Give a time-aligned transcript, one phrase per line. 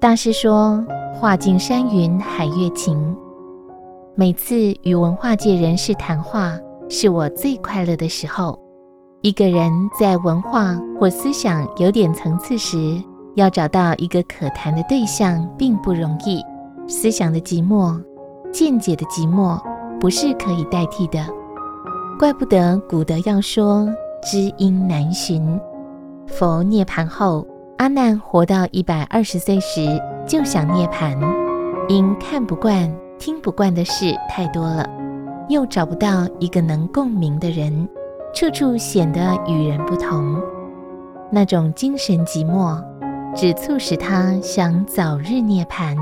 [0.00, 0.80] 大师说
[1.18, 3.16] ：“画尽山云海月情。”
[4.14, 6.56] 每次与文化界人士谈话，
[6.88, 8.56] 是我最快乐的时候。
[9.22, 13.02] 一个人在文化或思想有点层次时，
[13.34, 16.44] 要找到一个可谈的对象并不容易。
[16.86, 18.00] 思想的寂寞，
[18.52, 19.60] 见解的寂寞，
[19.98, 21.18] 不是可以代替的。
[22.20, 23.88] 怪不得古德要说
[24.22, 25.60] 知音难寻。
[26.28, 27.44] 佛涅槃后，
[27.78, 31.16] 阿难活到一百二十岁时就想涅槃，
[31.86, 34.84] 因看不惯、听不惯的事太多了，
[35.48, 37.88] 又找不到一个能共鸣的人。
[38.34, 40.42] 处处显得与人不同，
[41.30, 42.82] 那种精神寂寞，
[43.34, 45.96] 只促使他想早日涅槃。